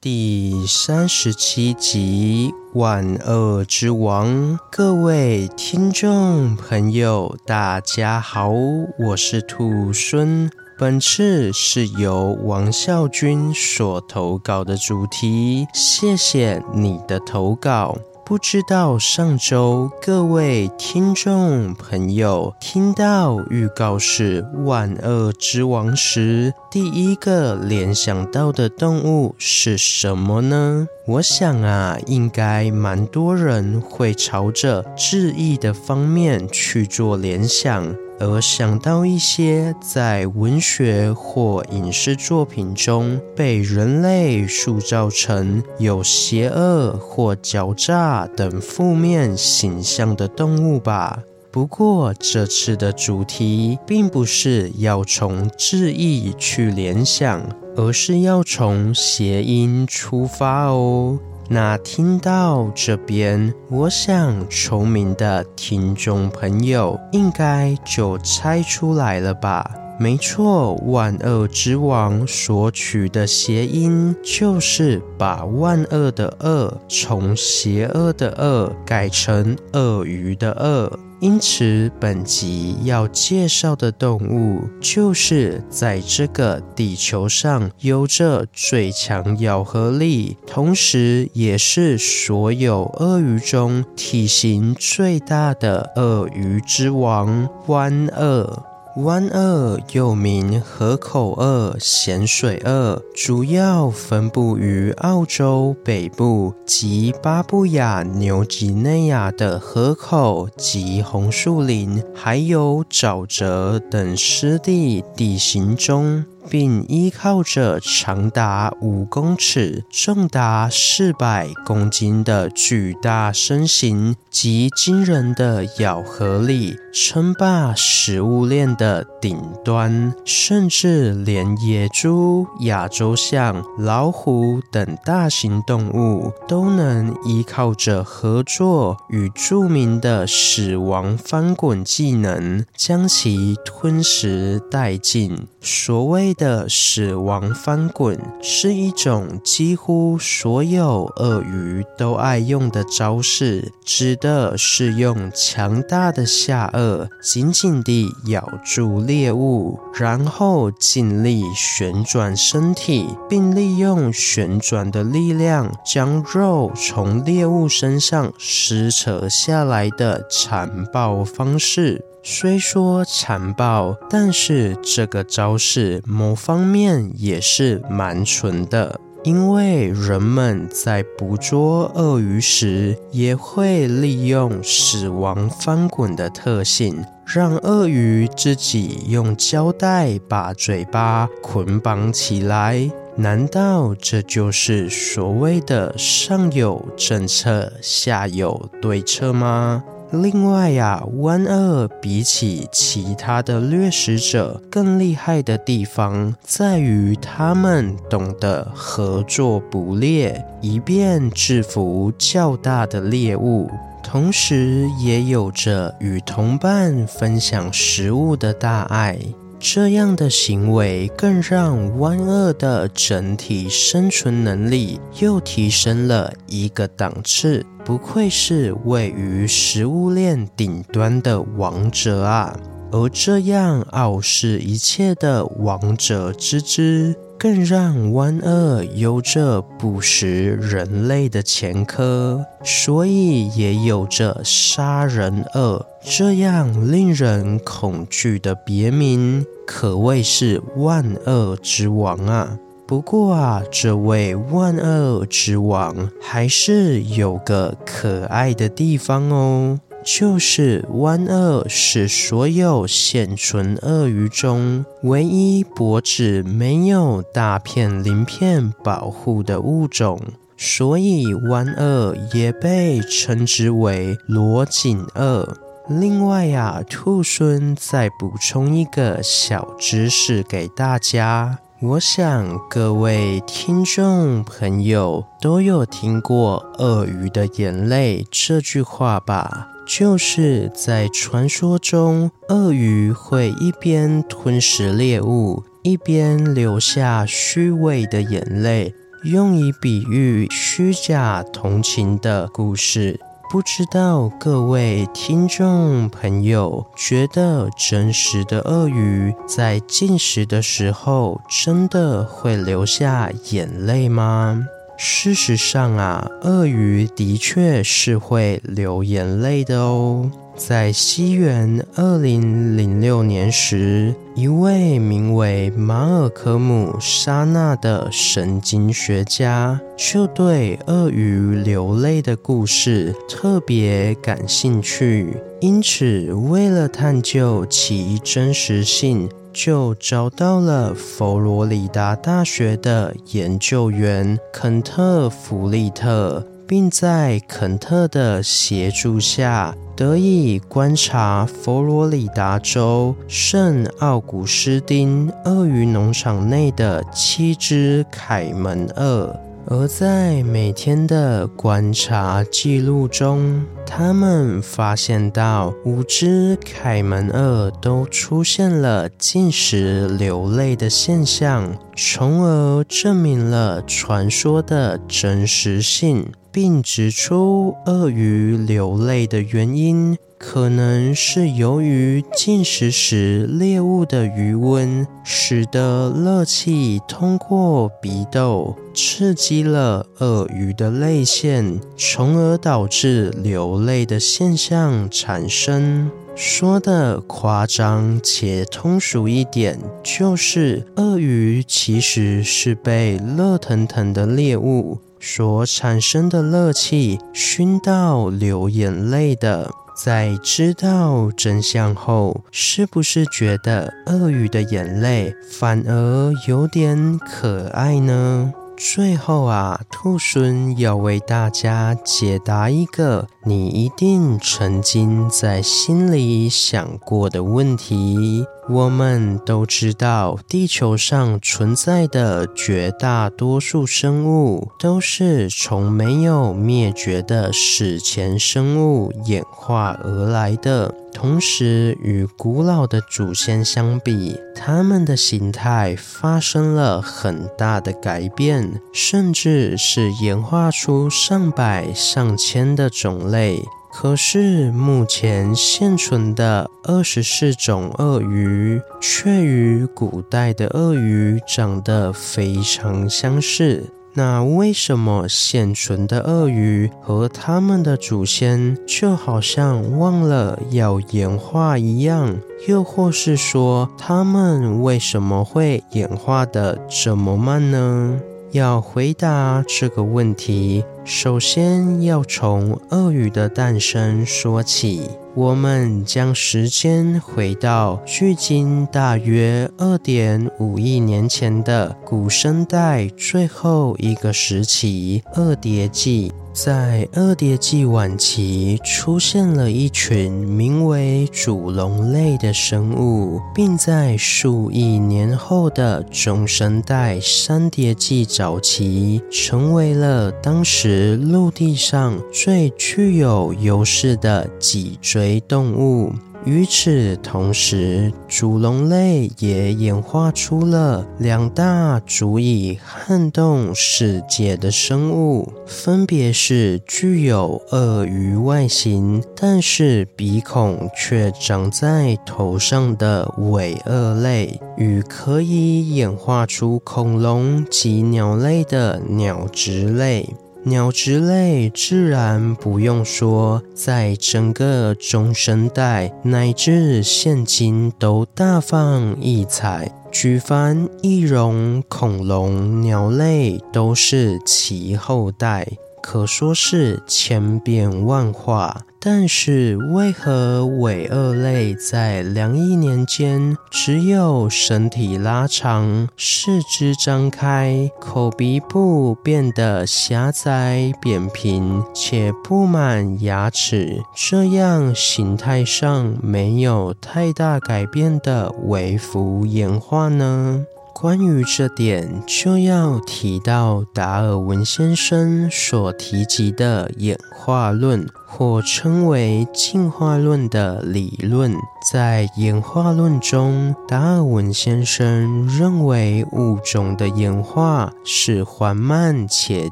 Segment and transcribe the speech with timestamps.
[0.00, 4.28] 第三十七集《万恶之王》，
[4.70, 8.48] 各位听众朋友，大家好，
[8.96, 10.48] 我是兔孙。
[10.78, 17.98] 本次是由王孝君所投稿的主题，谢谢你的投稿。
[18.28, 30.86] 不知道上周各位听众朋友听到预告是万恶之王时，第一个联想到的动物是什么呢？
[31.06, 37.94] 我想啊，应该蛮多人会朝着致意的方面去做联想。
[38.20, 51.22] 而想到一些在文学或影视作品中被人类塑造成有邪恶或狡诈等负面形象的动物吧。
[51.50, 57.42] 不过这次的主题并不是要从致意去联想，
[57.76, 61.18] 而是要从谐音出发哦。
[61.50, 69.70] 那听到这边，我想聪明的听众朋友应该就猜出来了吧？
[69.98, 80.92] 没错，万恶之王所取的谐音就是把万恶的恶从邪恶的恶改成鳄鱼的鳄。
[81.20, 98.62] 因此，本集要介绍的动物，就是在这个地球上有着最强咬合力，同时也是所有鳄鱼中体型最大的鳄鱼之王——湾鳄。
[98.98, 116.24] 湾鳄又名河口鳄、咸水鳄，主要分布于澳洲北部及巴布亚纽几内亚的河口及红树林，还有沼泽等湿地地形中。
[116.50, 130.14] 并依靠着长达五公尺、重达四百公斤的巨大身形及惊人的咬合力，称霸食物链的顶端。
[130.24, 145.46] 甚至连野猪、亚洲象、老虎等大型动物都能依靠着合作与著名的死亡翻滚技能，将其吞食殆尽。
[145.60, 172.04] 所谓的死亡翻滚是一种几乎所有鳄鱼都爱用的招式，指的是用强大的下颚紧紧地咬住猎物，然后尽力旋转身体，并利用旋转的力量将肉从猎物身上撕扯下来的残暴方式。
[172.22, 192.90] 虽说残暴，但是这个招式某方面也是蛮纯的，因为人们在捕捉鳄鱼时，也会利用死亡翻滚的特性，让鳄鱼自己用胶带把嘴巴捆绑起来。
[193.16, 199.82] 难道这就是所谓的上有政策，下有对策吗？
[200.10, 213.70] 另外呀，湾鳄比起其他的掠食者更厉害的地方，在于他们懂得合作捕猎，以便制服较大的猎物，
[214.02, 219.18] 同时也有着与同伴分享食物的大爱。
[219.60, 232.54] 这样的行为更让湾鳄的整体生存能力又提升了一个档次，不愧是位于食物链顶端的王者啊！
[232.92, 252.58] 而这样傲视一切的王者之姿，更让湾鳄有着捕食人类的前科，所以也有着杀人鳄这样令人恐惧的别名，可谓是万恶之王啊。
[252.88, 259.78] 不过啊，这位万恶之王还是有个可爱的地方哦。
[260.02, 270.18] 就是湾鳄是所有现存鳄鱼中唯一脖子没有大片鳞片保护的物种，
[270.56, 275.58] 所以湾鳄也被称之为裸颈鳄。
[275.88, 281.58] 另外呀，兔猻再补充一个小知识给大家。
[281.80, 289.68] 我想各位听众朋友都有听过“鳄鱼的眼泪”这句话吧？
[289.86, 298.92] 就是在传说中，鳄鱼会一边吞食猎物，一边流下虚伪的眼泪，
[299.22, 303.20] 用以比喻虚假同情的故事。
[303.50, 314.62] 不知道各位听众朋友觉得真实的鳄鱼在进食的时候真的会流下眼泪吗？
[315.00, 320.28] 事实上啊，鳄鱼的确是会流眼泪的哦。
[320.56, 339.28] 在西元二零零六年时，一位名为马尔科姆·沙纳的神经学家就对鳄鱼流泪的故事特别感兴趣，因此为了探究其真实性，
[339.58, 359.36] 就找到了佛罗里达大学的研究员肯特·弗利特，并在肯特的协助下，得以观察佛罗里达州圣奥古斯丁鳄鱼农场内的七只凯门鳄，
[359.70, 376.32] 而在每天的观察记录中，他们发现到五只凯门鳄都出现了进食流泪的现象，从而证明了传说的真实性。
[376.50, 396.10] 并指出，鳄鱼流泪的原因可能是由于进食时猎物的余温，使得热气通过鼻窦刺激了鳄鱼的泪腺，从而导致流泪的现象产生。
[396.34, 404.98] 说的夸张且通俗一点，就是鳄鱼其实是被热腾腾的猎物。
[405.20, 418.52] 所产生的热气熏到流眼泪的，在知道真相后，是不是觉得鳄鱼的眼泪反而有点可爱呢？
[418.80, 428.46] 最后啊，兔孙要为大家解答一个你一定曾经在心里想过的问题。
[428.70, 440.94] 我们都知道，地球上存在的绝大多数生物都是从没有灭绝的史前生物演化而来的。
[441.14, 453.64] 同时，与古老的祖先相比，它们的形态发生了很大的改变，甚至是演化出上百上千的种类。
[453.90, 463.90] 可是，目前现存的二十四种鳄鱼，却与古代的鳄鱼长得非常相似。
[464.14, 472.36] 那为什么现存的鳄鱼和它们的祖先就好像忘了要演化一样？
[472.66, 478.20] 又或是说，它们为什么会演化得这么慢呢？
[478.52, 485.02] 要回答这个问题，首先要从鳄鱼的诞生说起。
[485.34, 496.32] 我们将时间回到距今大约二点五亿年前的古生代最后一个时期——二叠纪。
[496.64, 516.12] 在二叠纪晚期，出现了一群名为主龙类的生物，并在数亿年后的中生代三叠纪早期，成为了当时陆地上最具有优势的脊椎动物。
[516.48, 540.26] 与此同时，主龙类也演化出了两大足以撼动世界的生物，分别是具有鳄鱼外形，但是鼻孔却长在头上的尾鳄类，与可以演化出恐龙及鸟类的鸟雉类。
[540.64, 555.66] 鸟之类自然不用说，在整个中生代乃至现今都大放异彩，举凡翼龙、恐龙、鸟类都是其后代，
[556.02, 558.82] 可说是千变万化。
[559.00, 580.64] 但是，为何尾鳄类在两亿年间只有身体拉长、四肢张开、口鼻部变得狭窄扁平且布满牙齿，这样形态上没有太大改变的微幅演化呢？
[580.92, 588.04] 关于这点，就要提到达尔文先生所提及的演化论。
[588.30, 591.54] 或称为进化论的理论，
[591.90, 599.70] 在演化论中，达尔文先生认为物种的演化是缓慢且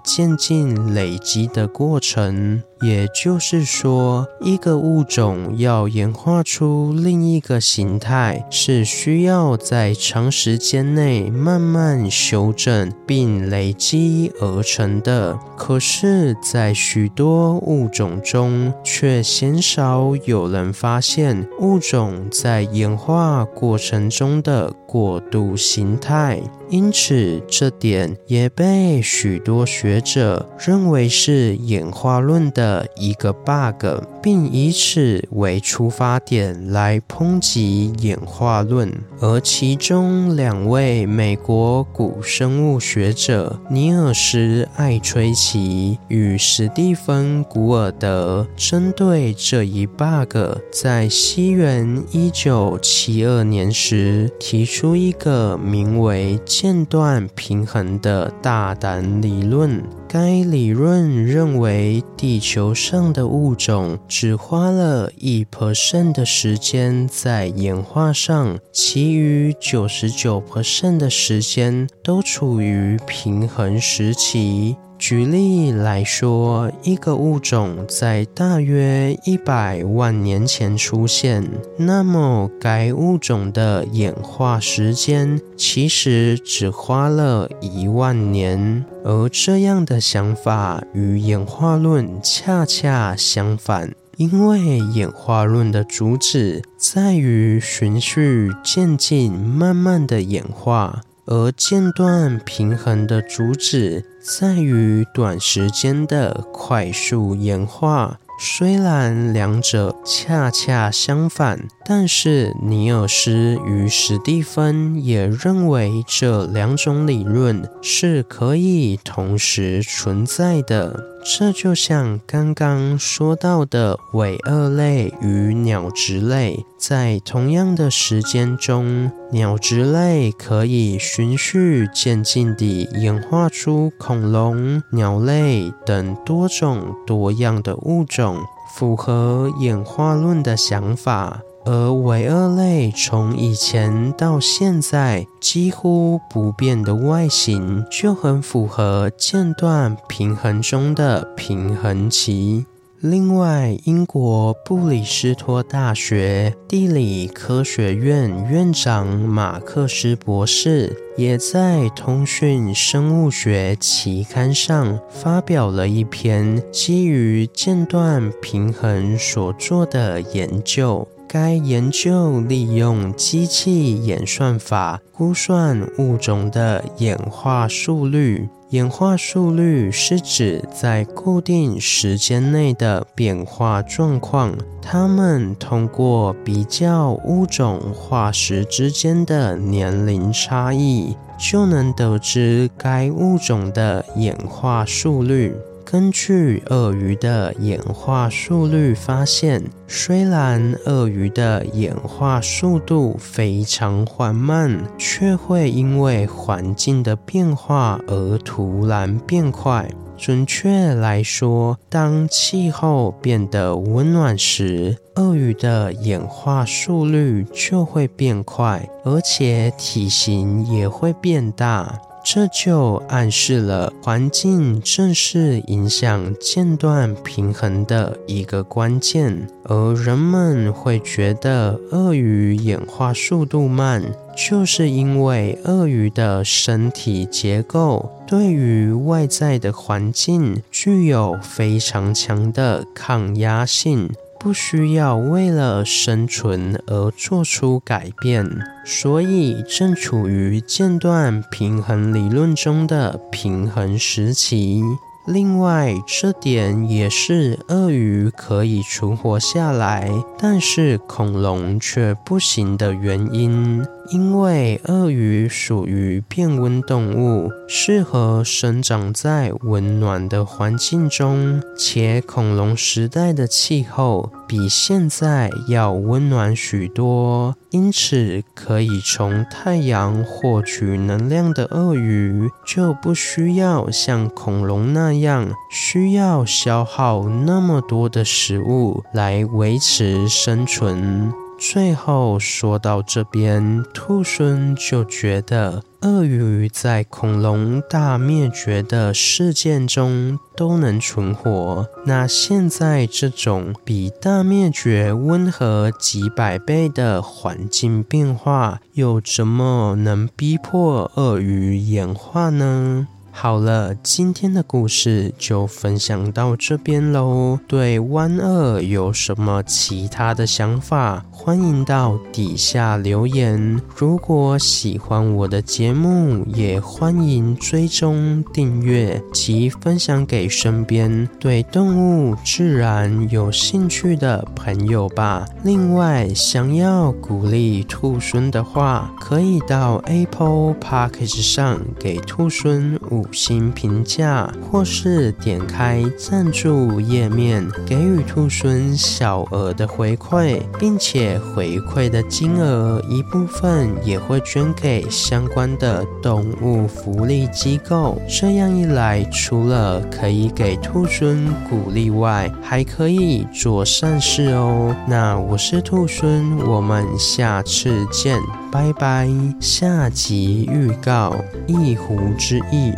[0.03, 2.63] 渐进累积的过程。
[2.83, 15.39] 也就是说，一个物种要演化出另一个形态，是需要在长时间内慢慢修正并累积而成的。
[15.57, 18.46] 可是，在许多物种中，
[18.83, 26.41] 却鲜少有人发现物种在演化过程中的过渡形态。
[26.69, 38.93] 因此，这点也被许多学者认为是演化论的一个 bug，并以此为出发点来抨击演化论。
[39.21, 50.37] 而其中两位美国古生物学者尼尔斯·艾崔奇与史蒂芬·古尔德，针对这一 bug，
[50.73, 59.83] 在西元一九七二年时提出出一个名为间断平衡的大胆理论。
[60.07, 74.77] 该理论认为，地球上的物种只花了一 percent 的时间在演化上，其余九十九 percent 的时间都处于平衡时期。
[74.99, 88.85] 举例来说，一个物种在大约一百万年前出现，那么该物种的演化时间其实只花了一万年。
[89.05, 101.03] 而这样的想法与演化论恰恰相反，因为演化论的主旨在于循序渐进、慢慢的演化。
[101.29, 108.19] 而间断平衡的主旨在于短时间的快速演化。
[108.39, 121.01] 虽然两者恰恰相反，但是尼尔斯与史蒂芬也认为这两种理论是可以同时存在的。
[121.25, 138.39] 这就像刚刚说到的尾鳄类与鸟殖类，在同样的时间中，鸟殖类可以循序渐进地演化出恐龙、鸟类等多种多样的物种，
[138.77, 141.41] 符合演化论的想法。
[141.67, 152.67] 而鮪鳄类从以前到现在几乎不变的外形，就很符合间断平衡中的平衡期。
[153.01, 171.07] 另外，英国布里斯托大学地理科学院院长马克斯博士也在《通讯生物学》期刊上发表了一篇基于间断平衡所做的研究。
[171.29, 178.49] 该研究利用机器演算法估算物种的演化速率。
[178.71, 184.53] 演化速率是指在固定时间内的变化状况。
[184.83, 195.55] 它们通过比较物种化石之间的年龄差异，就能得知该物种的演化速率。
[195.89, 209.89] 根据鳄鱼的演化速率发现，虽然鳄鱼的演化速度非常缓慢，却会因为环境的变化而突然变快。
[210.17, 222.01] 准确来说，当气候变得温暖时，鳄鱼的演化速率就会变快，而且体型也会变大。
[222.29, 234.03] 这就暗示了环境正是影响间断平衡的一个关键，而人们会觉得鳄鱼演化速度慢，
[234.37, 244.11] 就是因为鳄鱼的身体结构对于外在的环境具有非常强的抗压性。
[244.47, 248.49] 不需要为了生存而做出改变，
[248.85, 254.85] 所以正处于间断平衡理论中的平衡时期。
[255.27, 263.85] 另外，这点也是鳄鱼可以存活下来，但是恐龙却不行的原因。
[264.11, 291.33] 因为鳄鱼属于变温动物，适合生长在温暖的环境中，且恐龙时代的气候比现在要温暖许多，因此可以从太阳获取能量的鳄鱼就不需要像恐龙那样需要消耗那么多的食物来维持生存。
[291.59, 313.09] 最后说到这边，兔猻就觉得鳄鱼在恐龙大灭绝的事件中都能存活，那现在这种比大灭绝温和几百倍的环境变化，又怎么能逼迫鳄鱼演化呢？
[313.39, 317.61] 好了，今天的故事就分享到这边喽。
[317.69, 321.23] 对湾鳄有什么其他的想法？
[321.31, 323.79] 欢迎到底下留言。
[323.95, 335.47] 如果喜欢我的节目，也欢迎追踪订阅及分享给身边对动物、自然有兴趣的朋友吧。
[335.63, 343.26] 另外，想要鼓励兔孙的话，可以到 Apple Podcast 上给兔孙五。
[343.27, 358.17] 五星评价，或是点开赞助页面，给予兔猻小额的回馈，并且回馈的金额一部分也会捐给相关的动物福利机构。
[358.29, 364.95] 这样一来，除了可以给兔猻鼓励外，还可以做善事哦。
[365.09, 368.39] 那我是兔猻，我们下次见，
[368.77, 369.27] 拜拜。
[369.59, 371.35] 下集预告：
[371.67, 372.93] 一壶之意。